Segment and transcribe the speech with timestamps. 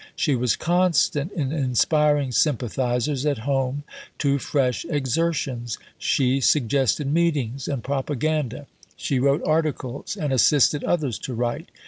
[0.15, 3.83] She was constant in inspiring sympathisers at home
[4.17, 5.77] to fresh exertions.
[5.99, 8.65] She suggested meetings and propaganda.
[8.97, 11.69] She wrote articles and assisted others to write.